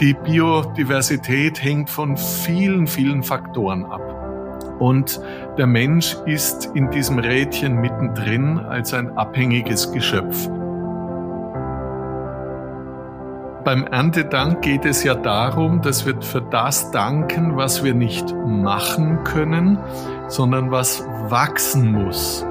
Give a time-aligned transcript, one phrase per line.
[0.00, 4.00] Die Biodiversität hängt von vielen, vielen Faktoren ab.
[4.78, 5.20] Und
[5.58, 10.48] der Mensch ist in diesem Rädchen mittendrin als ein abhängiges Geschöpf.
[13.62, 19.22] Beim Erntedank geht es ja darum, dass wir für das danken, was wir nicht machen
[19.24, 19.78] können,
[20.28, 22.46] sondern was wachsen muss.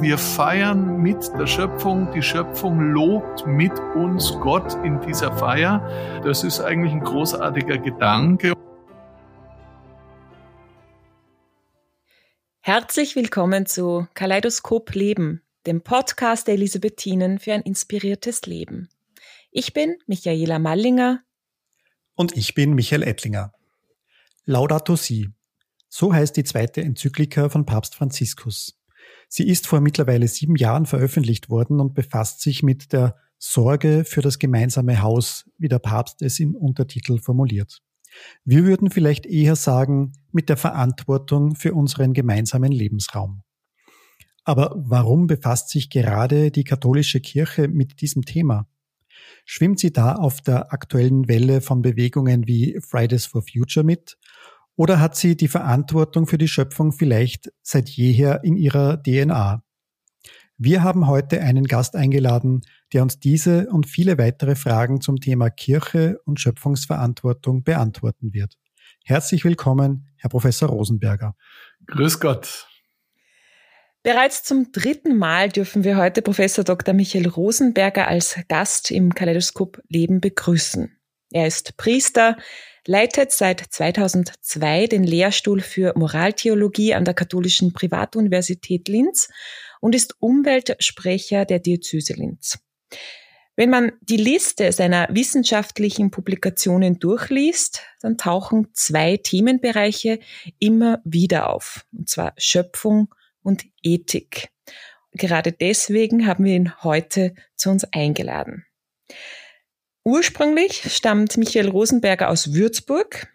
[0.00, 6.20] Wir feiern mit der Schöpfung, die Schöpfung lobt mit uns Gott in dieser Feier.
[6.22, 8.52] Das ist eigentlich ein großartiger Gedanke.
[12.60, 18.88] Herzlich willkommen zu Kaleidoskop Leben, dem Podcast der Elisabethinen für ein inspiriertes Leben.
[19.50, 21.24] Ich bin Michaela Mallinger.
[22.14, 23.52] Und ich bin Michael Ettlinger.
[24.44, 25.30] Laudato Si.
[25.88, 28.77] So heißt die zweite Enzyklika von Papst Franziskus.
[29.28, 34.22] Sie ist vor mittlerweile sieben Jahren veröffentlicht worden und befasst sich mit der Sorge für
[34.22, 37.82] das gemeinsame Haus, wie der Papst es im Untertitel formuliert.
[38.44, 43.42] Wir würden vielleicht eher sagen, mit der Verantwortung für unseren gemeinsamen Lebensraum.
[44.44, 48.66] Aber warum befasst sich gerade die katholische Kirche mit diesem Thema?
[49.44, 54.16] Schwimmt sie da auf der aktuellen Welle von Bewegungen wie Fridays for Future mit?
[54.78, 59.64] Oder hat sie die Verantwortung für die Schöpfung vielleicht seit jeher in ihrer DNA?
[60.56, 62.60] Wir haben heute einen Gast eingeladen,
[62.92, 68.54] der uns diese und viele weitere Fragen zum Thema Kirche und Schöpfungsverantwortung beantworten wird.
[69.04, 71.34] Herzlich willkommen, Herr Professor Rosenberger.
[71.88, 72.68] Grüß Gott.
[74.04, 76.94] Bereits zum dritten Mal dürfen wir heute Professor Dr.
[76.94, 80.96] Michael Rosenberger als Gast im Kaleidoskop Leben begrüßen.
[81.32, 82.36] Er ist Priester,
[82.86, 89.28] leitet seit 2002 den Lehrstuhl für Moraltheologie an der Katholischen Privatuniversität Linz
[89.80, 92.58] und ist Umweltsprecher der Diözese Linz.
[93.56, 100.20] Wenn man die Liste seiner wissenschaftlichen Publikationen durchliest, dann tauchen zwei Themenbereiche
[100.60, 103.12] immer wieder auf, und zwar Schöpfung
[103.42, 104.50] und Ethik.
[105.12, 108.64] Gerade deswegen haben wir ihn heute zu uns eingeladen.
[110.04, 113.28] Ursprünglich stammt Michael Rosenberger aus Würzburg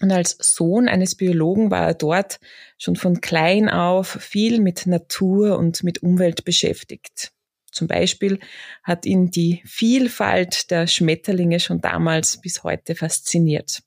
[0.00, 2.40] und als Sohn eines Biologen war er dort
[2.78, 7.32] schon von klein auf viel mit Natur und mit Umwelt beschäftigt.
[7.70, 8.38] Zum Beispiel
[8.82, 13.82] hat ihn die Vielfalt der Schmetterlinge schon damals bis heute fasziniert.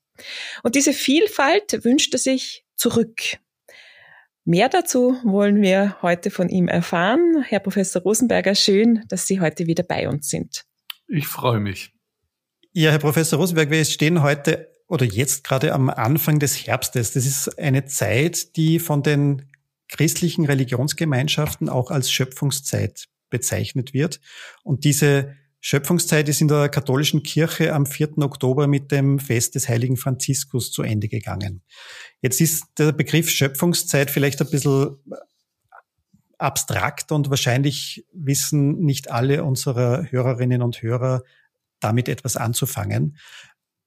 [0.64, 3.38] Und diese Vielfalt wünscht er sich zurück.
[4.44, 7.44] Mehr dazu wollen wir heute von ihm erfahren.
[7.46, 10.64] Herr Professor Rosenberger, schön, dass Sie heute wieder bei uns sind.
[11.08, 11.97] Ich freue mich.
[12.80, 17.12] Ja, Herr Professor Rosenberg, wir stehen heute oder jetzt gerade am Anfang des Herbstes.
[17.12, 19.50] Das ist eine Zeit, die von den
[19.90, 24.22] christlichen Religionsgemeinschaften auch als Schöpfungszeit bezeichnet wird.
[24.62, 28.20] Und diese Schöpfungszeit ist in der katholischen Kirche am 4.
[28.20, 31.64] Oktober mit dem Fest des heiligen Franziskus zu Ende gegangen.
[32.22, 34.98] Jetzt ist der Begriff Schöpfungszeit vielleicht ein bisschen
[36.38, 41.24] abstrakt und wahrscheinlich wissen nicht alle unserer Hörerinnen und Hörer
[41.80, 43.18] damit etwas anzufangen.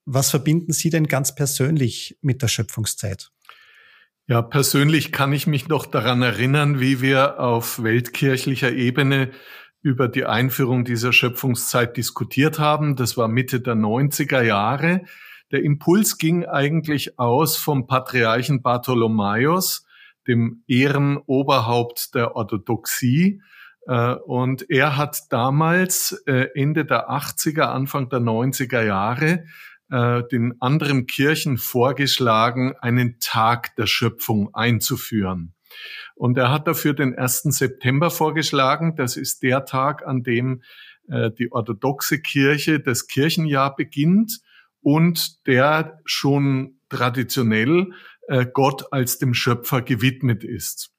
[0.05, 3.31] Was verbinden Sie denn ganz persönlich mit der Schöpfungszeit?
[4.27, 9.33] Ja, persönlich kann ich mich noch daran erinnern, wie wir auf weltkirchlicher Ebene
[9.83, 12.97] über die Einführung dieser Schöpfungszeit diskutiert haben.
[12.97, 15.03] Das war Mitte der 90er Jahre.
[15.51, 19.85] Der Impuls ging eigentlich aus vom Patriarchen Bartholomäus,
[20.29, 23.43] dem Ehrenoberhaupt der Orthodoxie.
[23.87, 29.45] Äh, und er hat damals äh, Ende der 80er, Anfang der 90er Jahre
[29.91, 35.55] äh, den anderen Kirchen vorgeschlagen, einen Tag der Schöpfung einzuführen.
[36.15, 37.43] Und er hat dafür den 1.
[37.45, 38.97] September vorgeschlagen.
[38.97, 40.63] Das ist der Tag, an dem
[41.39, 44.41] die orthodoxe Kirche das Kirchenjahr beginnt
[44.81, 47.93] und der schon traditionell
[48.53, 50.93] Gott als dem Schöpfer gewidmet ist.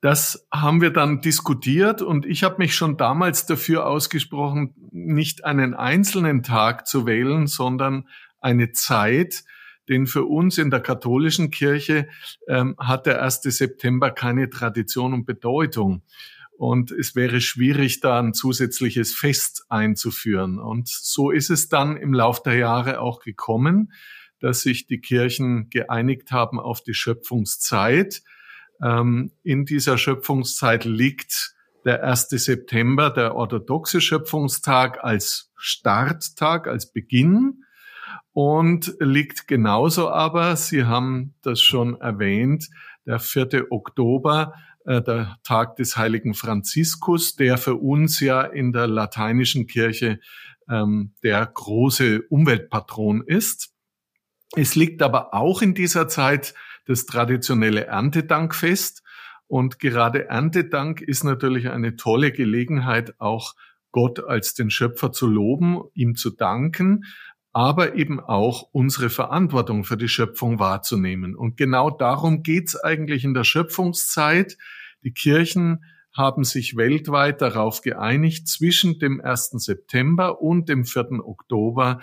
[0.00, 5.74] Das haben wir dann diskutiert und ich habe mich schon damals dafür ausgesprochen, nicht einen
[5.74, 8.08] einzelnen Tag zu wählen, sondern
[8.40, 9.44] eine Zeit,
[9.90, 12.08] denn für uns in der katholischen Kirche
[12.48, 13.42] ähm, hat der 1.
[13.42, 16.02] September keine Tradition und Bedeutung.
[16.56, 20.58] Und es wäre schwierig, da ein zusätzliches Fest einzuführen.
[20.58, 23.92] Und so ist es dann im Lauf der Jahre auch gekommen,
[24.38, 28.22] dass sich die Kirchen geeinigt haben auf die Schöpfungszeit
[28.82, 31.54] ähm, in dieser Schöpfungszeit liegt
[31.84, 32.28] der 1.
[32.30, 37.64] September, der orthodoxe Schöpfungstag, als Starttag, als Beginn
[38.32, 42.68] und liegt genauso aber, Sie haben das schon erwähnt,
[43.06, 43.66] der 4.
[43.70, 44.54] Oktober
[44.84, 50.20] äh, der Tag des heiligen Franziskus, der für uns ja in der lateinischen Kirche
[50.68, 53.74] ähm, der große Umweltpatron ist.
[54.56, 56.54] Es liegt aber auch in dieser Zeit
[56.90, 59.04] das traditionelle Erntedankfest.
[59.46, 63.54] Und gerade Erntedank ist natürlich eine tolle Gelegenheit, auch
[63.92, 67.04] Gott als den Schöpfer zu loben, ihm zu danken,
[67.52, 71.36] aber eben auch unsere Verantwortung für die Schöpfung wahrzunehmen.
[71.36, 74.56] Und genau darum geht's eigentlich in der Schöpfungszeit.
[75.04, 75.84] Die Kirchen
[76.16, 79.50] haben sich weltweit darauf geeinigt, zwischen dem 1.
[79.64, 81.24] September und dem 4.
[81.24, 82.00] Oktober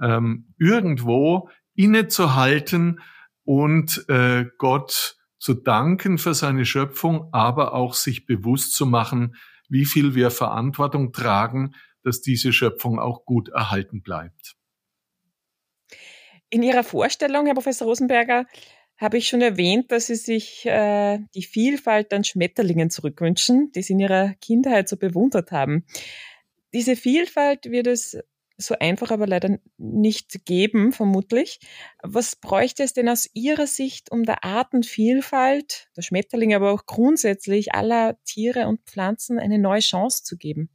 [0.00, 3.00] ähm, irgendwo innezuhalten
[3.48, 9.36] und äh, Gott zu danken für seine Schöpfung, aber auch sich bewusst zu machen,
[9.70, 14.54] wie viel wir Verantwortung tragen, dass diese Schöpfung auch gut erhalten bleibt.
[16.50, 18.44] In Ihrer Vorstellung, Herr Professor Rosenberger,
[18.98, 23.94] habe ich schon erwähnt, dass Sie sich äh, die Vielfalt an Schmetterlingen zurückwünschen, die Sie
[23.94, 25.86] in Ihrer Kindheit so bewundert haben.
[26.74, 28.18] Diese Vielfalt wird es
[28.58, 31.60] so einfach aber leider nicht geben, vermutlich.
[32.02, 37.74] Was bräuchte es denn aus Ihrer Sicht, um der Artenvielfalt, der Schmetterlinge, aber auch grundsätzlich
[37.74, 40.68] aller Tiere und Pflanzen eine neue Chance zu geben?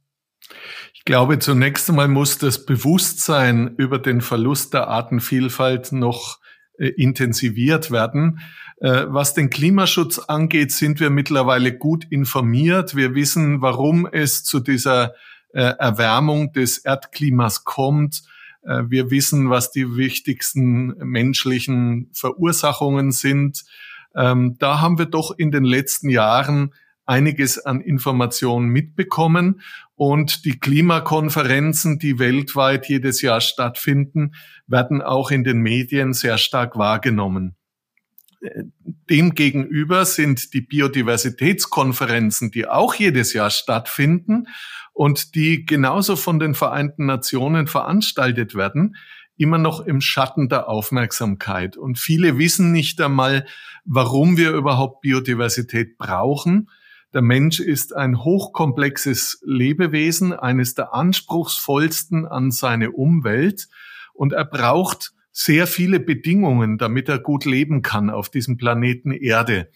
[0.94, 6.40] Ich glaube, zunächst einmal muss das Bewusstsein über den Verlust der Artenvielfalt noch
[6.78, 8.40] äh, intensiviert werden.
[8.80, 12.96] Äh, was den Klimaschutz angeht, sind wir mittlerweile gut informiert.
[12.96, 15.14] Wir wissen, warum es zu dieser
[15.60, 18.22] Erwärmung des Erdklimas kommt.
[18.62, 23.64] Äh, wir wissen, was die wichtigsten menschlichen Verursachungen sind.
[24.14, 26.72] Ähm, da haben wir doch in den letzten Jahren
[27.06, 29.60] einiges an Informationen mitbekommen
[29.94, 34.34] und die Klimakonferenzen, die weltweit jedes Jahr stattfinden,
[34.66, 37.56] werden auch in den Medien sehr stark wahrgenommen.
[39.10, 44.48] Demgegenüber sind die Biodiversitätskonferenzen, die auch jedes Jahr stattfinden
[44.94, 48.96] und die genauso von den Vereinten Nationen veranstaltet werden,
[49.36, 51.76] immer noch im Schatten der Aufmerksamkeit.
[51.76, 53.44] Und viele wissen nicht einmal,
[53.84, 56.70] warum wir überhaupt Biodiversität brauchen
[57.14, 63.68] der Mensch ist ein hochkomplexes Lebewesen, eines der anspruchsvollsten an seine Umwelt
[64.14, 69.70] und er braucht sehr viele Bedingungen, damit er gut leben kann auf diesem Planeten Erde.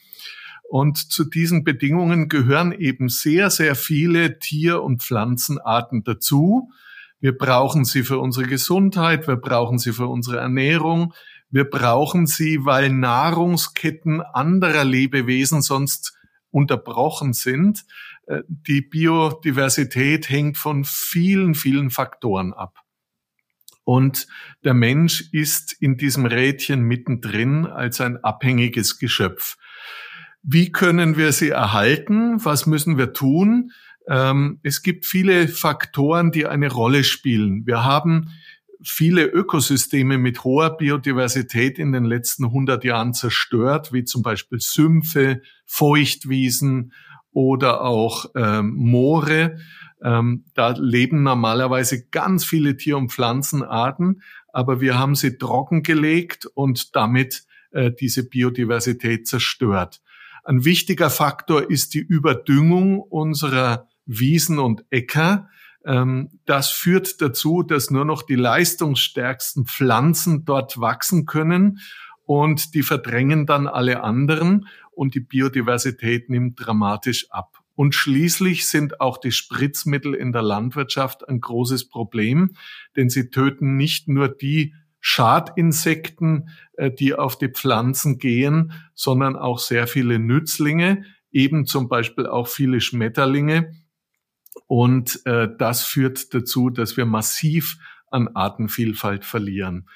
[0.69, 6.71] Und zu diesen Bedingungen gehören eben sehr, sehr viele Tier- und Pflanzenarten dazu.
[7.21, 11.15] Wir brauchen sie für unsere Gesundheit, wir brauchen sie für unsere Ernährung,
[11.51, 16.19] wir brauchen sie, weil Nahrungsketten anderer Lebewesen sonst
[16.51, 17.87] unterbrochen sind.
[18.27, 22.83] Äh, die Biodiversität hängt von vielen, vielen Faktoren ab.
[23.85, 24.27] Und
[24.65, 29.57] der Mensch ist in diesem Rädchen mittendrin als ein abhängiges Geschöpf.
[30.51, 32.43] Wie können wir sie erhalten?
[32.43, 33.73] Was müssen wir tun?
[34.09, 37.67] Ähm, es gibt viele Faktoren, die eine Rolle spielen.
[37.67, 38.31] Wir haben
[38.83, 45.43] viele Ökosysteme mit hoher Biodiversität in den letzten 100 Jahren zerstört, wie zum Beispiel Sümpfe,
[45.67, 46.95] Feuchtwiesen
[47.33, 49.59] oder auch ähm, Moore.
[50.03, 56.97] Ähm, da leben normalerweise ganz viele Tier- und Pflanzenarten, aber wir haben sie trockengelegt und
[56.97, 60.01] damit äh, diese Biodiversität zerstört.
[60.49, 65.51] Ein wichtiger Faktor ist die Überdüngung unserer Wiesen und Äcker.
[65.85, 71.81] Ähm, das führt dazu, dass nur noch die leistungsstärksten Pflanzen dort wachsen können
[72.25, 77.59] und die verdrängen dann alle anderen und die Biodiversität nimmt dramatisch ab.
[77.75, 82.55] Und schließlich sind auch die Spritzmittel in der Landwirtschaft ein großes Problem,
[82.97, 89.59] denn sie töten nicht nur die Schadinsekten, äh, die auf die Pflanzen gehen, sondern auch
[89.59, 93.73] sehr viele Nützlinge, eben zum Beispiel auch viele Schmetterlinge,
[94.67, 97.79] und äh, das führt dazu, dass wir massiv
[98.11, 99.89] an Artenvielfalt verlieren.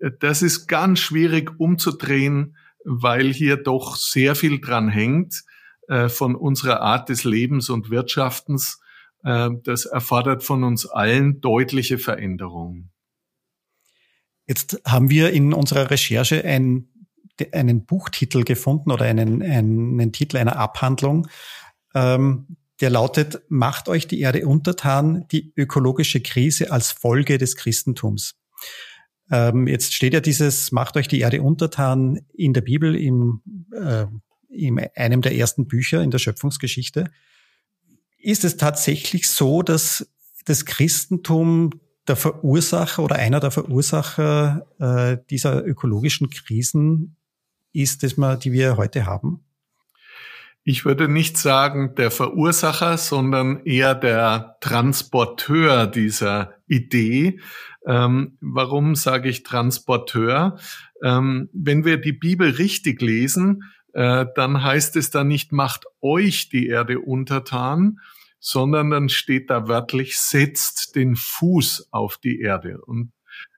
[0.00, 5.42] Äh, das ist ganz schwierig umzudrehen, weil hier doch sehr viel dran hängt
[5.88, 8.80] äh, von unserer Art des Lebens und Wirtschaftens.
[9.24, 12.90] Äh, das erfordert von uns allen deutliche Veränderungen.
[14.50, 16.88] Jetzt haben wir in unserer Recherche ein,
[17.52, 21.28] einen Buchtitel gefunden oder einen, einen Titel einer Abhandlung,
[21.94, 28.34] ähm, der lautet, macht euch die Erde untertan, die ökologische Krise als Folge des Christentums.
[29.30, 33.42] Ähm, jetzt steht ja dieses, macht euch die Erde untertan in der Bibel, im,
[33.72, 34.06] äh,
[34.48, 37.12] in einem der ersten Bücher in der Schöpfungsgeschichte.
[38.18, 40.10] Ist es tatsächlich so, dass
[40.44, 41.70] das Christentum
[42.10, 47.14] der Verursacher oder einer der Verursacher äh, dieser ökologischen Krisen
[47.72, 49.44] ist, das wir, die wir heute haben?
[50.64, 57.38] Ich würde nicht sagen der Verursacher, sondern eher der Transporteur dieser Idee.
[57.86, 60.58] Ähm, warum sage ich Transporteur?
[61.04, 63.62] Ähm, wenn wir die Bibel richtig lesen,
[63.92, 68.00] äh, dann heißt es da nicht, macht euch die Erde untertan,
[68.40, 72.80] sondern dann steht da wörtlich, setzt den Fuß auf die Erde.
[72.80, 73.12] Und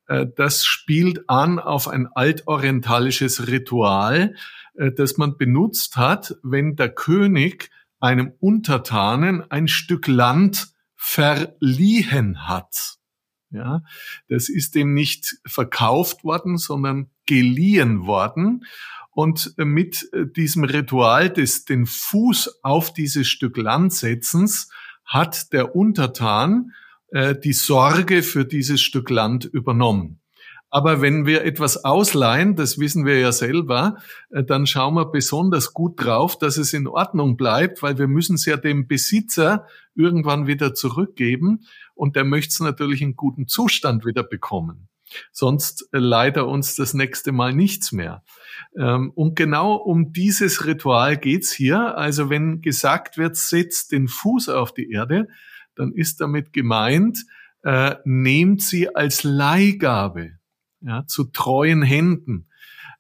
[0.09, 4.35] äh, das spielt an auf ein altorientalisches Ritual,
[4.75, 7.71] äh, das man benutzt hat, wenn der König
[8.01, 12.97] einem Untertanen ein Stück Land verliehen hat.
[13.51, 13.83] Ja,
[14.29, 18.65] das ist dem nicht verkauft worden, sondern geliehen worden.
[19.15, 24.71] Und mit äh, diesem Ritual des den Fuß auf dieses Stück Land setzens
[25.05, 26.73] hat der Untertan
[27.09, 30.23] äh, die Sorge für dieses Stück Land übernommen.
[30.75, 33.99] Aber wenn wir etwas ausleihen, das wissen wir ja selber,
[34.31, 38.37] äh, dann schauen wir besonders gut drauf, dass es in Ordnung bleibt, weil wir müssen
[38.37, 44.07] es ja dem Besitzer irgendwann wieder zurückgeben und der möchte es natürlich in guten Zustand
[44.07, 44.89] wieder bekommen.
[45.33, 48.23] Sonst äh, leiht er uns das nächste Mal nichts mehr.
[48.77, 51.97] Ähm, und genau um dieses Ritual geht's hier.
[51.97, 55.29] Also wenn gesagt wird, setzt den Fuß auf die Erde,
[55.75, 57.25] dann ist damit gemeint,
[57.63, 60.33] äh, nehmt sie als Leihgabe
[60.81, 62.49] ja, zu treuen Händen,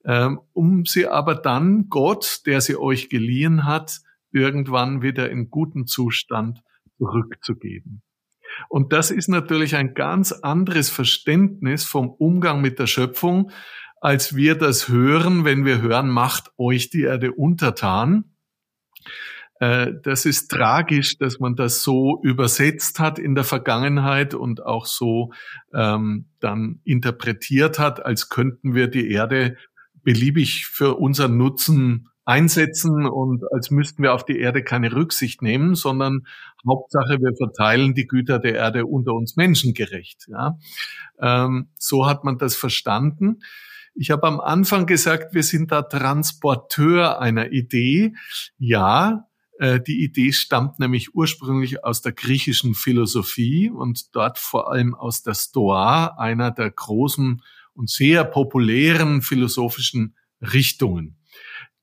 [0.05, 4.01] ähm, um sie aber dann Gott, der sie euch geliehen hat,
[4.31, 6.63] irgendwann wieder in guten Zustand
[6.99, 8.03] zurückzugeben.
[8.69, 13.51] Und das ist natürlich ein ganz anderes Verständnis vom Umgang mit der Schöpfung,
[14.01, 18.25] als wir das hören, wenn wir hören, macht euch die Erde untertan.
[19.61, 24.87] Äh, das ist tragisch, dass man das so übersetzt hat in der Vergangenheit und auch
[24.87, 25.33] so
[25.73, 29.57] ähm, dann interpretiert hat, als könnten wir die Erde
[30.03, 35.75] beliebig für unseren Nutzen einsetzen und als müssten wir auf die Erde keine Rücksicht nehmen,
[35.75, 36.27] sondern
[36.67, 40.27] Hauptsache, wir verteilen die Güter der Erde unter uns menschengerecht.
[40.29, 40.59] Ja?
[41.21, 43.41] Ähm, so hat man das verstanden.
[43.95, 48.15] Ich habe am Anfang gesagt, wir sind da Transporteur einer Idee.
[48.57, 49.27] Ja,
[49.59, 55.23] äh, die Idee stammt nämlich ursprünglich aus der griechischen Philosophie und dort vor allem aus
[55.23, 57.43] der Stoa, einer der großen
[57.75, 61.17] und sehr populären philosophischen Richtungen.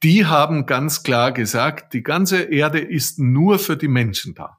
[0.04, 4.58] Die haben ganz klar gesagt, die ganze Erde ist nur für die Menschen da.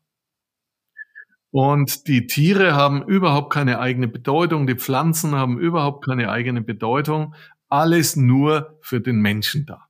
[1.50, 7.34] Und die Tiere haben überhaupt keine eigene Bedeutung, die Pflanzen haben überhaupt keine eigene Bedeutung,
[7.68, 9.88] alles nur für den Menschen da.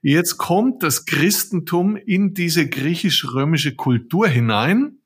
[0.00, 5.00] Jetzt kommt das Christentum in diese griechisch-römische Kultur hinein.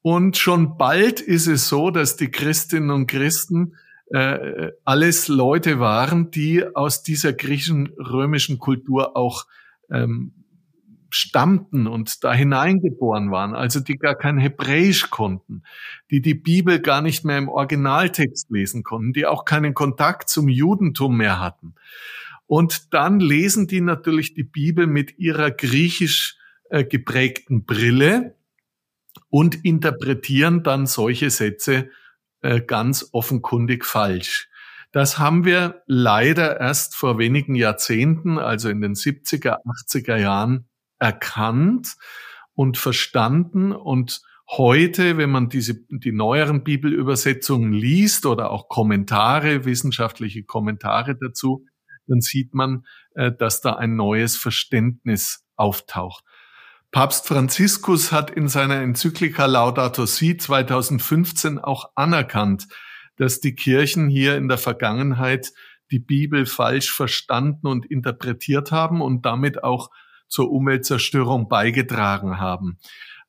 [0.00, 3.76] Und schon bald ist es so, dass die Christinnen und Christen
[4.10, 9.46] äh, alles Leute waren, die aus dieser griechischen-römischen Kultur auch
[9.90, 10.32] ähm,
[11.10, 15.62] stammten und da hineingeboren waren, also die gar kein Hebräisch konnten,
[16.10, 20.48] die die Bibel gar nicht mehr im Originaltext lesen konnten, die auch keinen Kontakt zum
[20.48, 21.74] Judentum mehr hatten.
[22.46, 26.36] Und dann lesen die natürlich die Bibel mit ihrer griechisch
[26.68, 28.34] äh, geprägten Brille
[29.30, 31.90] und interpretieren dann solche Sätze
[32.44, 34.50] äh, ganz offenkundig falsch.
[34.92, 41.96] Das haben wir leider erst vor wenigen Jahrzehnten, also in den 70er, 80er Jahren erkannt
[42.52, 50.44] und verstanden und heute, wenn man diese, die neueren Bibelübersetzungen liest oder auch Kommentare, wissenschaftliche
[50.44, 51.64] Kommentare dazu,
[52.06, 52.84] dann sieht man,
[53.14, 56.24] äh, dass da ein neues Verständnis auftaucht.
[56.94, 62.68] Papst Franziskus hat in seiner Enzyklika Laudato Si 2015 auch anerkannt,
[63.16, 65.52] dass die Kirchen hier in der Vergangenheit
[65.90, 69.90] die Bibel falsch verstanden und interpretiert haben und damit auch
[70.28, 72.78] zur Umweltzerstörung beigetragen haben.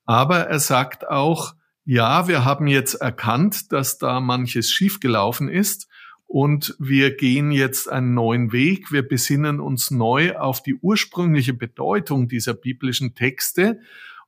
[0.06, 1.56] Aber er sagt auch,
[1.86, 5.88] ja, wir haben jetzt erkannt, dass da manches schiefgelaufen ist
[6.28, 8.92] und wir gehen jetzt einen neuen Weg.
[8.92, 13.80] Wir besinnen uns neu auf die ursprüngliche Bedeutung dieser biblischen Texte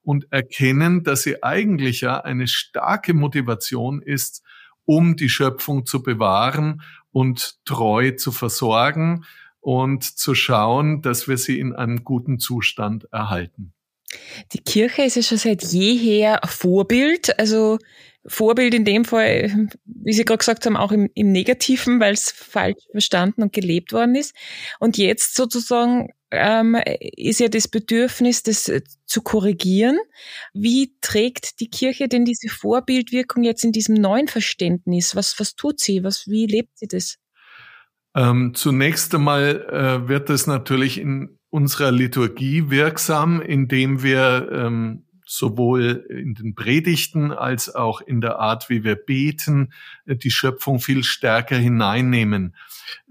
[0.03, 4.43] und erkennen, dass sie eigentlich ja eine starke Motivation ist,
[4.85, 9.25] um die Schöpfung zu bewahren und treu zu versorgen
[9.59, 13.73] und zu schauen, dass wir sie in einem guten Zustand erhalten.
[14.53, 17.37] Die Kirche ist ja schon seit jeher Vorbild.
[17.37, 17.79] Also
[18.27, 22.31] Vorbild in dem Fall, wie Sie gerade gesagt haben, auch im, im Negativen, weil es
[22.31, 24.35] falsch verstanden und gelebt worden ist.
[24.79, 26.77] Und jetzt sozusagen ähm,
[27.15, 29.97] ist ja das Bedürfnis, das äh, zu korrigieren.
[30.53, 35.15] Wie trägt die Kirche denn diese Vorbildwirkung jetzt in diesem neuen Verständnis?
[35.15, 36.03] Was, was tut sie?
[36.03, 37.17] Was, wie lebt sie das?
[38.15, 46.05] Ähm, zunächst einmal äh, wird es natürlich in unserer Liturgie wirksam, indem wir ähm, sowohl
[46.09, 49.73] in den Predigten als auch in der Art, wie wir beten,
[50.05, 52.55] äh, die Schöpfung viel stärker hineinnehmen.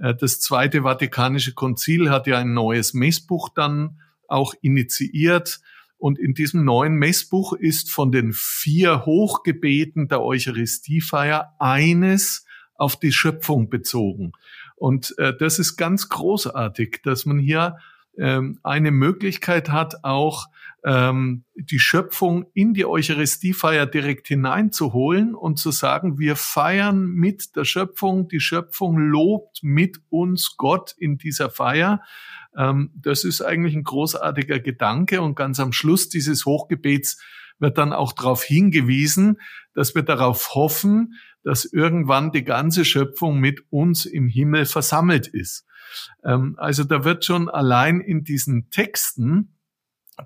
[0.00, 5.61] Äh, das Zweite Vatikanische Konzil hat ja ein neues Messbuch dann auch initiiert.
[5.99, 13.12] Und in diesem neuen Messbuch ist von den vier Hochgebeten der Eucharistiefeier eines auf die
[13.12, 14.32] Schöpfung bezogen.
[14.75, 17.76] Und äh, das ist ganz großartig, dass man hier
[18.18, 20.46] ähm, eine Möglichkeit hat, auch
[20.85, 27.64] ähm, die Schöpfung in die Eucharistiefeier direkt hineinzuholen und zu sagen, wir feiern mit der
[27.64, 32.02] Schöpfung, die Schöpfung lobt mit uns Gott in dieser Feier.
[32.56, 37.20] Ähm, das ist eigentlich ein großartiger Gedanke und ganz am Schluss dieses Hochgebets
[37.58, 39.40] wird dann auch darauf hingewiesen,
[39.75, 45.66] dass wir darauf hoffen, dass irgendwann die ganze Schöpfung mit uns im Himmel versammelt ist.
[46.25, 49.57] Ähm, also da wird schon allein in diesen Texten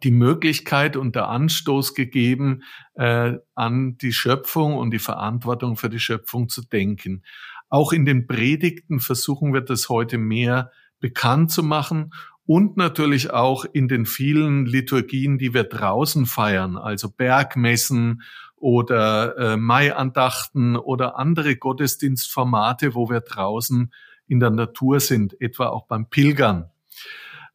[0.03, 2.63] die Möglichkeit und der Anstoß gegeben,
[2.95, 7.25] äh, an die Schöpfung und die Verantwortung für die Schöpfung zu denken.
[7.69, 12.13] Auch in den Predigten versuchen wir das heute mehr bekannt zu machen
[12.47, 18.23] und natürlich auch in den vielen Liturgien, die wir draußen feiern, also Bergmessen
[18.57, 23.93] oder äh, Maiandachten oder andere Gottesdienstformate, wo wir draußen
[24.31, 26.71] in der Natur sind, etwa auch beim Pilgern.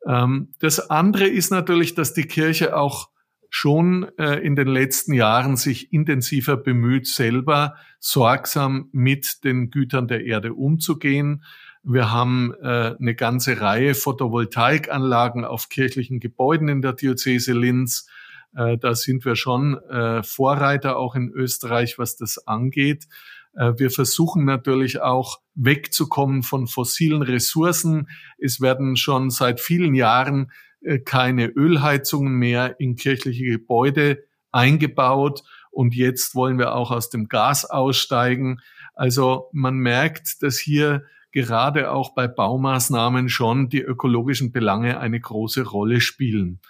[0.06, 3.10] Ähm, das andere ist natürlich, dass die Kirche auch
[3.50, 10.26] schon äh, in den letzten Jahren sich intensiver bemüht, selber sorgsam mit den Gütern der
[10.26, 11.44] Erde umzugehen.
[11.82, 18.08] Wir haben äh, eine ganze Reihe Photovoltaikanlagen auf kirchlichen Gebäuden in der Diözese Linz.
[18.56, 19.80] Äh, da sind wir schon
[20.24, 23.08] Vorreiter auch in Österreich, was das angeht.
[23.56, 28.10] Äh, wir versuchen natürlich auch wegzukommen von fossilen Ressourcen.
[28.38, 35.44] Es werden schon seit vielen Jahren äh, keine Ölheizungen mehr in kirchliche Gebäude eingebaut.
[35.72, 38.62] Und jetzt wollen wir auch aus dem Gas aussteigen.
[38.94, 45.64] Also man merkt, dass hier gerade auch bei Baumaßnahmen schon die ökologischen Belange eine große
[45.64, 46.62] Rolle spielen.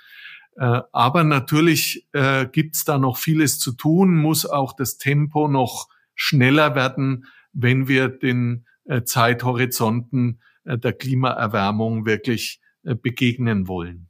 [0.56, 2.08] Äh, aber natürlich
[2.52, 7.88] gibt es da noch vieles zu tun, muss auch das Tempo noch schneller werden, wenn
[7.88, 14.10] wir den äh, Zeithorizonten äh, der Klimaerwärmung wirklich äh, begegnen wollen.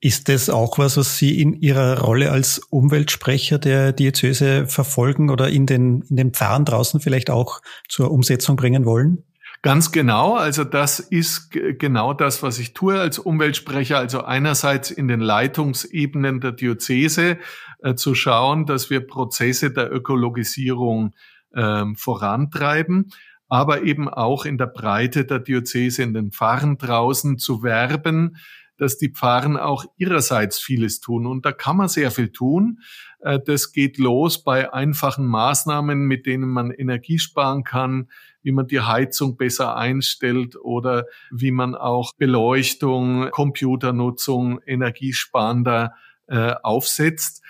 [0.00, 5.48] Ist das auch was, was Sie in Ihrer Rolle als Umweltsprecher der Diözese verfolgen oder
[5.48, 9.24] in den, in den Pfarren draußen vielleicht auch zur Umsetzung bringen wollen?
[9.62, 10.34] Ganz genau.
[10.34, 13.96] Also das ist genau das, was ich tue als Umweltsprecher.
[13.96, 17.38] Also einerseits in den Leitungsebenen der Diözese
[17.84, 21.14] äh, zu schauen, dass wir Prozesse der Ökologisierung
[21.52, 23.10] äh, vorantreiben,
[23.48, 28.38] aber eben auch in der Breite der Diözese, in den Pfarren draußen zu werben,
[28.78, 31.26] dass die Pfarren auch ihrerseits vieles tun.
[31.26, 32.80] Und da kann man sehr viel tun.
[33.20, 38.08] Äh, das geht los bei einfachen Maßnahmen, mit denen man Energie sparen kann,
[38.42, 45.92] wie man die Heizung besser einstellt oder wie man auch Beleuchtung, Computernutzung energiesparender
[46.26, 47.42] äh, aufsetzt,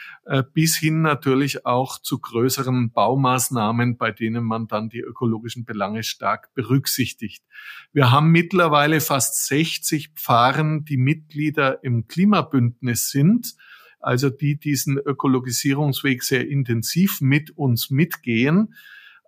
[0.55, 6.55] bis hin natürlich auch zu größeren Baumaßnahmen, bei denen man dann die ökologischen Belange stark
[6.55, 7.45] berücksichtigt.
[7.93, 13.55] Wir haben mittlerweile fast 60 Pfarren, die Mitglieder im Klimabündnis sind,
[14.01, 18.75] also die diesen Ökologisierungsweg sehr intensiv mit uns mitgehen.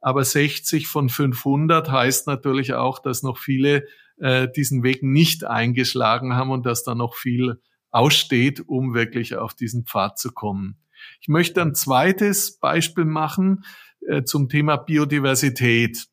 [0.01, 3.87] Aber 60 von 500 heißt natürlich auch, dass noch viele
[4.19, 9.55] äh, diesen Weg nicht eingeschlagen haben und dass da noch viel aussteht, um wirklich auf
[9.55, 10.77] diesen Pfad zu kommen.
[11.21, 13.65] Ich möchte ein zweites Beispiel machen
[14.07, 16.07] äh, zum Thema Biodiversität.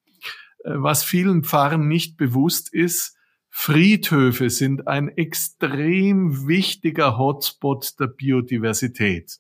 [0.64, 3.18] Äh, was vielen Pfarren nicht bewusst ist,
[3.56, 9.38] Friedhöfe sind ein extrem wichtiger Hotspot der Biodiversität.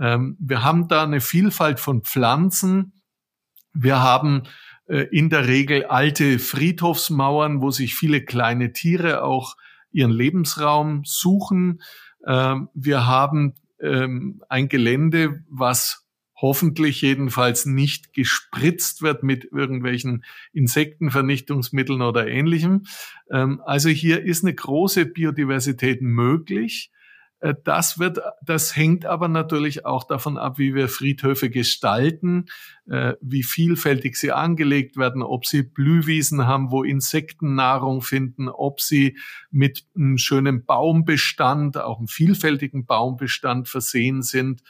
[0.00, 3.02] Ähm, wir haben da eine Vielfalt von Pflanzen,
[3.74, 4.44] wir haben
[4.86, 9.56] äh, in der Regel alte Friedhofsmauern, wo sich viele kleine Tiere auch
[9.90, 11.82] ihren Lebensraum suchen.
[12.26, 16.04] Ähm, wir haben ähm, ein Gelände, was
[16.36, 22.84] hoffentlich jedenfalls nicht gespritzt wird mit irgendwelchen Insektenvernichtungsmitteln oder ähnlichem.
[23.30, 26.90] Ähm, also hier ist eine große Biodiversität möglich.
[27.44, 32.46] Äh, das wird, das hängt aber natürlich auch davon ab, wie wir Friedhöfe gestalten,
[32.88, 38.80] äh, wie vielfältig sie angelegt werden, ob sie Blühwiesen haben, wo Insekten Nahrung finden, ob
[38.80, 39.18] sie
[39.50, 44.62] mit einem schönen Baumbestand, auch einem vielfältigen Baumbestand versehen sind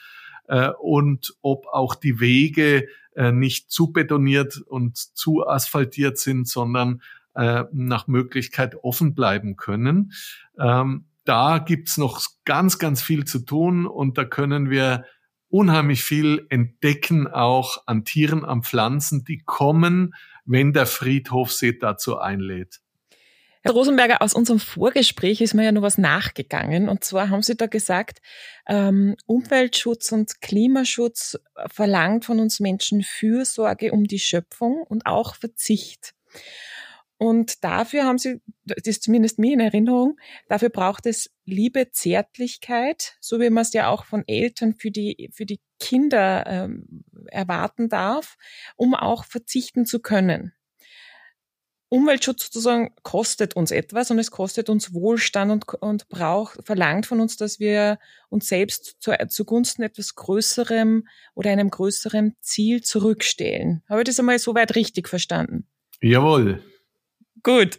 [0.49, 7.01] äh, und ob auch die Wege nicht zu betoniert und zu asphaltiert sind, sondern
[7.33, 10.11] nach Möglichkeit offen bleiben können.
[10.59, 15.05] Ähm, da gibt's noch ganz, ganz viel zu tun und da können wir
[15.49, 22.19] unheimlich viel entdecken, auch an Tieren, an Pflanzen, die kommen, wenn der Friedhof sie dazu
[22.19, 22.81] einlädt.
[23.63, 26.91] Herr Rosenberger, aus unserem Vorgespräch ist mir ja noch was nachgegangen.
[26.91, 28.19] Und zwar haben Sie da gesagt,
[28.69, 36.15] ähm, Umweltschutz und Klimaschutz verlangt von uns Menschen Fürsorge um die Schöpfung und auch Verzicht.
[37.25, 40.19] Und dafür haben sie, das ist zumindest mir in Erinnerung,
[40.51, 45.31] dafür braucht es Liebe, Zärtlichkeit, so wie man es ja auch von Eltern für die,
[45.33, 48.37] für die Kinder ähm, erwarten darf,
[48.77, 50.53] um auch verzichten zu können.
[51.89, 57.21] Umweltschutz sozusagen kostet uns etwas und es kostet uns Wohlstand und, und braucht, verlangt von
[57.21, 63.83] uns, dass wir uns selbst zu, zugunsten etwas Größerem oder einem größeren Ziel zurückstellen.
[63.89, 65.67] Habe ich das einmal soweit richtig verstanden?
[66.03, 66.63] Jawohl.
[67.43, 67.79] Gut.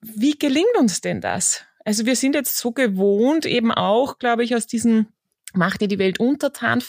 [0.00, 1.64] Wie gelingt uns denn das?
[1.84, 5.08] Also wir sind jetzt so gewohnt, eben auch, glaube ich, aus diesem
[5.56, 6.82] macht dir die Welt untertan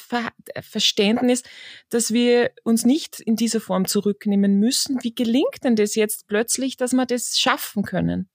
[0.61, 1.43] Verständnis,
[1.89, 5.03] dass wir uns nicht in dieser Form zurücknehmen müssen.
[5.03, 8.29] Wie gelingt denn das jetzt plötzlich, dass wir das schaffen können?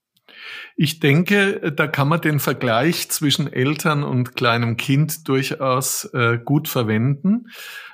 [0.75, 6.67] Ich denke, da kann man den Vergleich zwischen Eltern und kleinem Kind durchaus äh, gut
[6.67, 7.47] verwenden.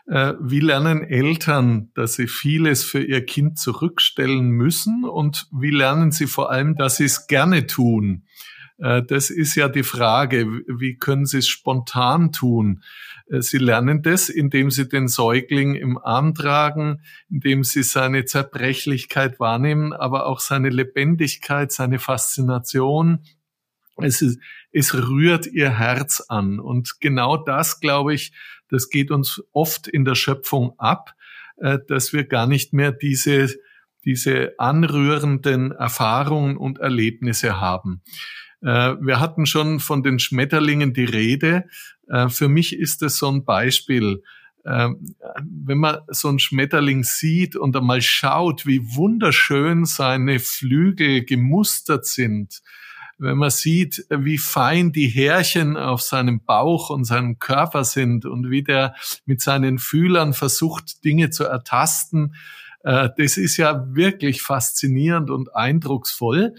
[0.07, 6.11] Äh, wie lernen Eltern, dass sie vieles für ihr Kind zurückstellen müssen und wie lernen
[6.11, 8.23] sie vor allem, dass sie es gerne tun?
[8.77, 12.83] Äh, das ist ja die Frage, wie können sie es spontan tun?
[13.29, 19.91] Sie lernen das, indem sie den Säugling im Arm tragen, indem sie seine Zerbrechlichkeit wahrnehmen,
[19.91, 23.19] aber auch seine Lebendigkeit, seine Faszination.
[23.97, 24.39] Es, ist,
[24.71, 26.59] es rührt ihr Herz an.
[26.59, 28.31] Und genau das, glaube ich,
[28.69, 31.13] das geht uns oft in der Schöpfung ab,
[31.57, 33.53] äh, dass wir gar nicht mehr diese,
[34.05, 38.03] diese anrührenden Erfahrungen und Erlebnisse haben.
[38.61, 41.65] Äh, wir hatten schon von den Schmetterlingen die Rede.
[42.07, 44.23] Äh, für mich ist es so ein Beispiel.
[44.65, 52.05] Ähm, wenn man so einen Schmetterling sieht und einmal schaut, wie wunderschön seine Flügel gemustert
[52.05, 52.61] sind,
[53.19, 58.51] wenn man sieht, wie fein die Härchen auf seinem Bauch und seinem Körper sind und
[58.51, 58.93] wie der
[59.25, 62.35] mit seinen Fühlern versucht, Dinge zu ertasten,
[62.83, 66.55] äh, das ist ja wirklich faszinierend und eindrucksvoll.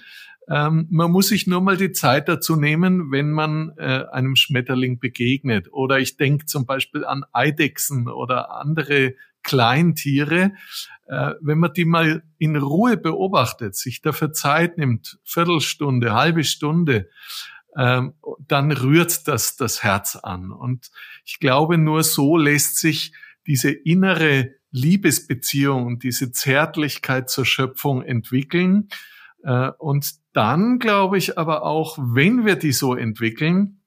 [0.51, 4.99] Ähm, man muss sich nur mal die Zeit dazu nehmen, wenn man äh, einem Schmetterling
[4.99, 5.69] begegnet.
[5.73, 10.53] Oder ich denke zum Beispiel an Eidechsen oder andere Kleintiere.
[11.07, 17.09] Äh, wenn man die mal in Ruhe beobachtet, sich dafür Zeit nimmt, Viertelstunde, halbe Stunde,
[17.77, 18.15] ähm,
[18.47, 20.51] dann rührt das das Herz an.
[20.51, 20.91] Und
[21.25, 23.13] ich glaube, nur so lässt sich
[23.47, 28.89] diese innere Liebesbeziehung und diese Zärtlichkeit zur Schöpfung entwickeln.
[29.43, 33.81] Äh, und dann glaube ich aber auch, wenn wir die so entwickeln,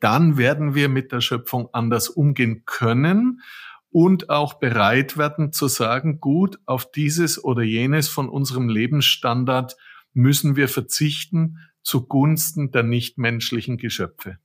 [0.00, 3.40] dann werden wir mit der Schöpfung anders umgehen können
[3.90, 9.76] und auch bereit werden zu sagen, gut, auf dieses oder jenes von unserem Lebensstandard
[10.12, 14.38] müssen wir verzichten zugunsten der nichtmenschlichen Geschöpfe.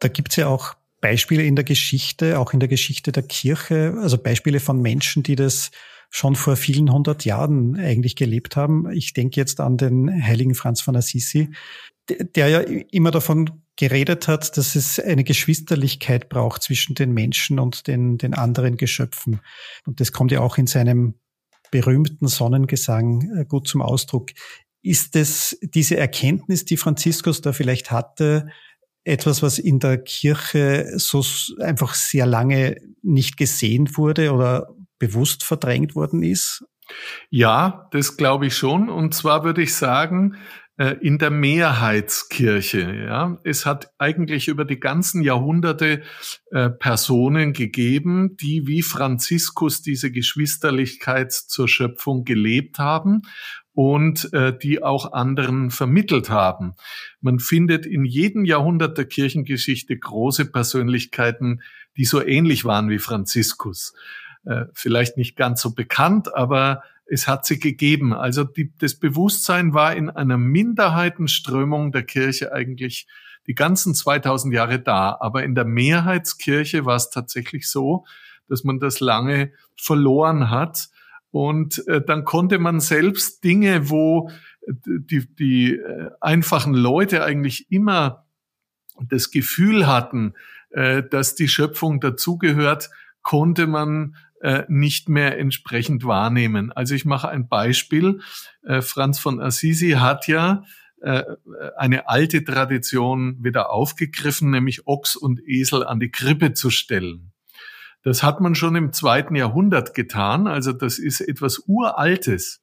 [0.00, 4.18] Da gibt's ja auch Beispiele in der Geschichte, auch in der Geschichte der Kirche, also
[4.18, 5.70] Beispiele von Menschen, die das
[6.10, 8.90] schon vor vielen hundert Jahren eigentlich gelebt haben.
[8.90, 11.50] Ich denke jetzt an den heiligen Franz von Assisi,
[12.08, 17.86] der ja immer davon geredet hat, dass es eine Geschwisterlichkeit braucht zwischen den Menschen und
[17.86, 19.40] den, den anderen Geschöpfen.
[19.86, 21.14] Und das kommt ja auch in seinem
[21.70, 24.30] berühmten Sonnengesang äh, gut zum Ausdruck.
[24.82, 28.48] Ist es diese Erkenntnis, die Franziskus da vielleicht hatte,
[29.04, 31.24] etwas, was in der Kirche so
[31.60, 36.64] einfach sehr lange nicht gesehen wurde oder bewusst verdrängt worden ist?
[37.30, 38.88] Ja, das glaube ich schon.
[38.88, 40.36] Und zwar würde ich sagen,
[40.78, 43.04] äh, in der Mehrheitskirche.
[43.06, 46.02] Ja, es hat eigentlich über die ganzen Jahrhunderte
[46.52, 53.22] äh, Personen gegeben, die wie Franziskus diese Geschwisterlichkeit zur Schöpfung gelebt haben
[53.72, 56.74] und äh, die auch anderen vermittelt haben.
[57.20, 61.60] Man findet in jedem Jahrhundert der Kirchengeschichte große Persönlichkeiten,
[61.96, 63.94] die so ähnlich waren wie Franziskus.
[64.44, 68.12] Äh, vielleicht nicht ganz so bekannt, aber es hat sie gegeben.
[68.12, 73.06] Also die, das Bewusstsein war in einer Minderheitenströmung der Kirche eigentlich
[73.46, 75.16] die ganzen 2000 Jahre da.
[75.20, 78.04] Aber in der Mehrheitskirche war es tatsächlich so,
[78.48, 80.88] dass man das lange verloren hat.
[81.30, 84.30] Und äh, dann konnte man selbst Dinge, wo
[84.66, 88.26] die, die äh, einfachen Leute eigentlich immer
[89.00, 90.34] das Gefühl hatten,
[90.70, 92.90] äh, dass die Schöpfung dazugehört,
[93.22, 96.72] konnte man äh, nicht mehr entsprechend wahrnehmen.
[96.72, 98.20] Also ich mache ein Beispiel.
[98.62, 100.64] Äh, Franz von Assisi hat ja
[101.00, 101.24] äh,
[101.76, 107.32] eine alte Tradition wieder aufgegriffen, nämlich Ochs und Esel an die Krippe zu stellen.
[108.02, 112.62] Das hat man schon im zweiten Jahrhundert getan, also das ist etwas Uraltes.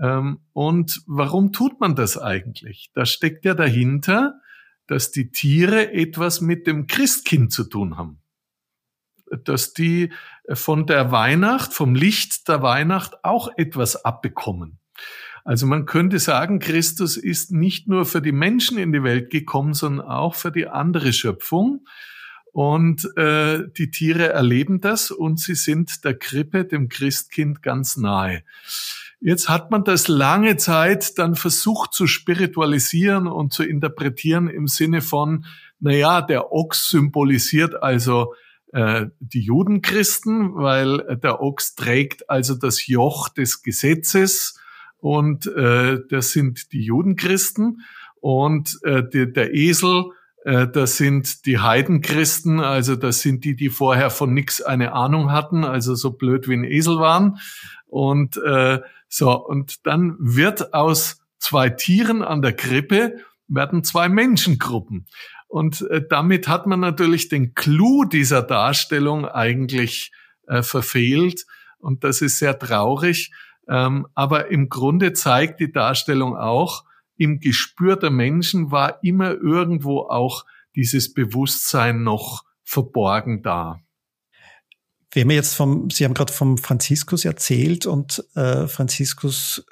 [0.00, 2.90] Ähm, und warum tut man das eigentlich?
[2.94, 4.40] Da steckt ja dahinter,
[4.86, 8.21] dass die Tiere etwas mit dem Christkind zu tun haben.
[9.44, 10.12] Dass die
[10.52, 14.78] von der Weihnacht, vom Licht der Weihnacht auch etwas abbekommen.
[15.44, 19.74] Also man könnte sagen, Christus ist nicht nur für die Menschen in die Welt gekommen,
[19.74, 21.84] sondern auch für die andere Schöpfung.
[22.52, 28.44] Und äh, die Tiere erleben das und sie sind der Krippe, dem Christkind, ganz nahe.
[29.20, 35.00] Jetzt hat man das lange Zeit dann versucht zu spiritualisieren und zu interpretieren im Sinne
[35.00, 35.46] von,
[35.80, 38.34] na ja, der Ochs symbolisiert also
[38.72, 44.58] äh, die Judenchristen, weil der Ochs trägt also das Joch des Gesetzes
[44.98, 47.82] und äh, das sind die Judenchristen
[48.20, 50.10] und äh, die, der Esel
[50.44, 55.30] äh, das sind die Heidenchristen, also das sind die, die vorher von nichts eine Ahnung
[55.32, 57.38] hatten, also so blöd wie ein Esel waren.
[57.86, 65.06] Und äh, so, und dann wird aus zwei Tieren an der Krippe werden zwei Menschengruppen.
[65.52, 70.10] Und äh, damit hat man natürlich den Clou dieser Darstellung eigentlich
[70.46, 71.44] äh, verfehlt.
[71.76, 73.32] Und das ist sehr traurig.
[73.68, 76.84] Ähm, aber im Grunde zeigt die Darstellung auch,
[77.18, 83.78] im Gespür der Menschen war immer irgendwo auch dieses Bewusstsein noch verborgen da.
[85.10, 89.66] Wir haben jetzt vom, Sie haben gerade vom Franziskus erzählt und äh, Franziskus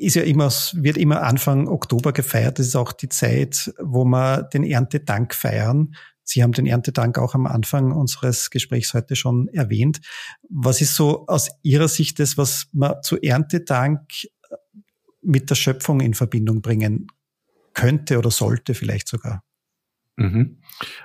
[0.00, 2.58] ist ja immer, wird immer Anfang Oktober gefeiert.
[2.58, 5.94] Das ist auch die Zeit, wo wir den Erntedank feiern.
[6.22, 10.00] Sie haben den Erntedank auch am Anfang unseres Gesprächs heute schon erwähnt.
[10.48, 14.00] Was ist so aus Ihrer Sicht das, was man zu Erntedank
[15.22, 17.08] mit der Schöpfung in Verbindung bringen
[17.74, 19.44] könnte oder sollte vielleicht sogar.
[20.16, 20.58] Mhm.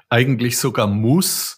[0.09, 1.57] Eigentlich sogar muss.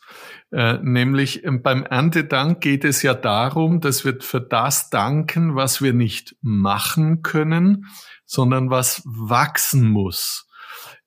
[0.52, 5.82] Äh, nämlich ähm, beim Erntedank geht es ja darum, dass wir für das danken, was
[5.82, 7.86] wir nicht machen können,
[8.26, 10.48] sondern was wachsen muss.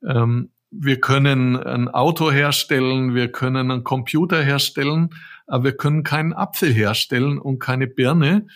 [0.06, 5.10] Ähm, wir können ein Auto herstellen, wir können einen Computer herstellen,
[5.46, 8.46] aber wir können keinen Apfel herstellen und keine Birne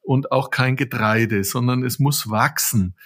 [0.00, 2.96] und auch kein Getreide, sondern es muss wachsen.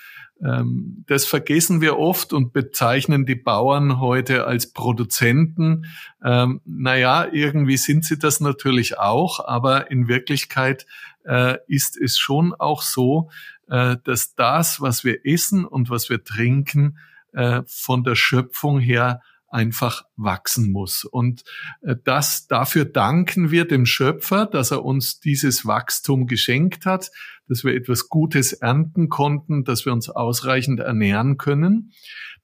[0.45, 5.87] Ähm, das vergessen wir oft und bezeichnen die Bauern heute als Produzenten.
[6.23, 10.87] Ähm, naja, irgendwie sind sie das natürlich auch, aber in Wirklichkeit
[11.25, 13.31] äh, ist es schon auch so,
[13.69, 16.99] äh, dass das, was wir essen und was wir trinken,
[17.33, 19.23] äh, von der Schöpfung her
[19.55, 21.05] einfach wachsen muss.
[21.05, 21.45] Und
[21.83, 27.11] äh, das, dafür danken wir dem Schöpfer, dass er uns dieses Wachstum geschenkt hat,
[27.49, 31.93] dass wir etwas Gutes ernten konnten, dass wir uns ausreichend ernähren können.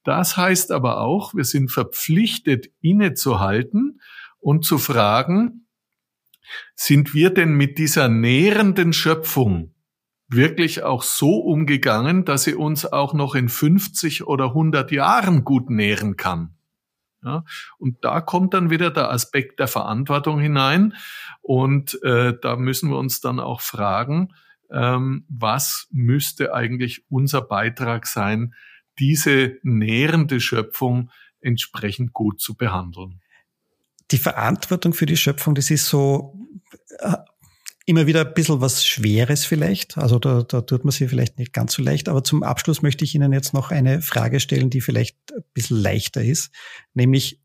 [0.03, 3.99] Das heißt aber auch, wir sind verpflichtet, innezuhalten
[4.39, 5.67] und zu fragen,
[6.75, 9.73] sind wir denn mit dieser nährenden Schöpfung
[10.27, 15.69] wirklich auch so umgegangen, dass sie uns auch noch in 50 oder 100 Jahren gut
[15.69, 16.55] nähren kann?
[17.23, 17.43] Ja,
[17.77, 20.95] und da kommt dann wieder der Aspekt der Verantwortung hinein.
[21.41, 24.33] Und äh, da müssen wir uns dann auch fragen,
[24.71, 28.55] ähm, was müsste eigentlich unser Beitrag sein,
[28.99, 33.21] diese nährende Schöpfung entsprechend gut zu behandeln.
[34.11, 36.35] Die Verantwortung für die Schöpfung, das ist so
[36.99, 37.17] äh,
[37.85, 39.97] immer wieder ein bisschen was Schweres vielleicht.
[39.97, 42.09] Also da, da tut man sich vielleicht nicht ganz so leicht.
[42.09, 45.77] Aber zum Abschluss möchte ich Ihnen jetzt noch eine Frage stellen, die vielleicht ein bisschen
[45.77, 46.51] leichter ist,
[46.93, 47.41] nämlich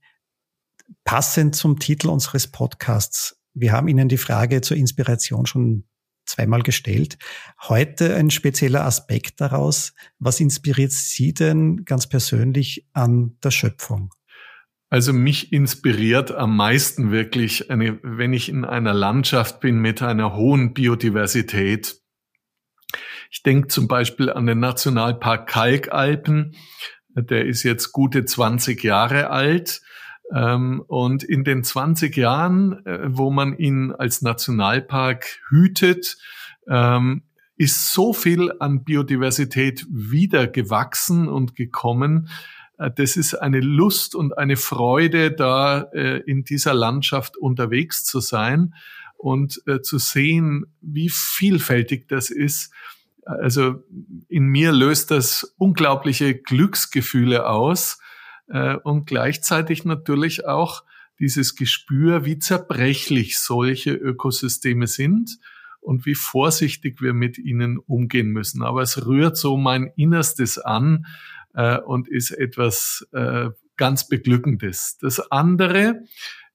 [1.04, 3.40] passend zum Titel unseres Podcasts.
[3.54, 5.84] Wir haben Ihnen die Frage zur Inspiration schon
[6.26, 7.18] zweimal gestellt.
[7.62, 9.94] Heute ein spezieller Aspekt daraus.
[10.18, 14.15] Was inspiriert Sie denn ganz persönlich an der Schöpfung?
[14.88, 20.36] Also mich inspiriert am meisten wirklich, eine, wenn ich in einer Landschaft bin mit einer
[20.36, 22.00] hohen Biodiversität.
[23.30, 26.54] Ich denke zum Beispiel an den Nationalpark Kalkalpen.
[27.14, 29.82] Der ist jetzt gute 20 Jahre alt.
[30.32, 36.16] Ähm, und in den 20 Jahren, äh, wo man ihn als Nationalpark hütet,
[36.68, 37.22] ähm,
[37.56, 42.28] ist so viel an Biodiversität wieder gewachsen und gekommen,
[42.76, 48.74] das ist eine Lust und eine Freude, da äh, in dieser Landschaft unterwegs zu sein
[49.16, 52.72] und äh, zu sehen, wie vielfältig das ist.
[53.24, 53.82] Also
[54.28, 57.98] in mir löst das unglaubliche Glücksgefühle aus
[58.84, 60.84] und gleichzeitig natürlich auch
[61.18, 65.38] dieses Gespür, wie zerbrechlich solche Ökosysteme sind
[65.80, 68.62] und wie vorsichtig wir mit ihnen umgehen müssen.
[68.62, 71.06] Aber es rührt so mein Innerstes an,
[71.56, 74.98] äh, und ist etwas äh, ganz Beglückendes.
[75.00, 76.02] Das andere,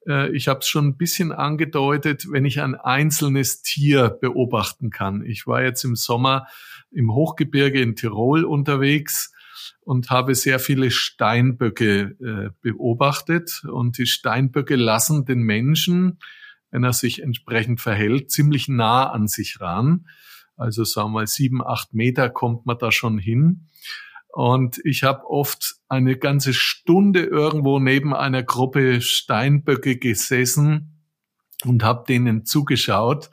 [0.08, 5.26] äh, ich habe es schon ein bisschen angedeutet, wenn ich ein einzelnes Tier beobachten kann.
[5.26, 6.48] Ich war jetzt im Sommer
[6.92, 9.34] im Hochgebirge in Tirol unterwegs
[9.82, 13.64] und habe sehr viele Steinböcke äh, beobachtet.
[13.66, 16.20] Und die Steinböcke lassen den Menschen,
[16.70, 20.08] wenn er sich entsprechend verhält, ziemlich nah an sich ran.
[20.56, 23.68] Also sagen wir mal sieben, acht Meter kommt man da schon hin.
[24.34, 31.04] Und ich habe oft eine ganze Stunde irgendwo neben einer Gruppe Steinböcke gesessen
[31.66, 33.30] und habe denen zugeschaut.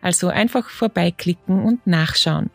[0.00, 2.48] Also einfach vorbeiklicken und nachschauen.